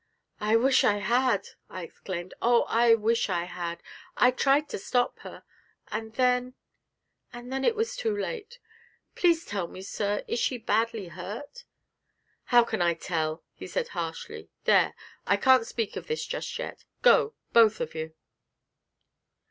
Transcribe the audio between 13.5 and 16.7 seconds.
he said harshly; 'there, I can't speak of this just